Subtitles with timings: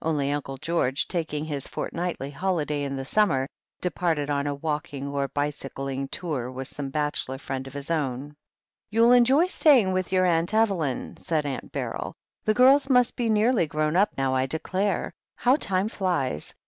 [0.00, 3.48] Only Unde George, taking his 52 THE HEEL OF ACHILLES fortnightly holiday in the summer,
[3.80, 8.36] departed on a walk ing or bicycling tour with some bachelor friend of his own.
[8.90, 12.14] "You'll enjoy staying with your Aunt Evelyn," said Aunt Beryl.
[12.44, 15.12] "The girls must be nearly grown up now, I declare.
[15.34, 16.54] How time flies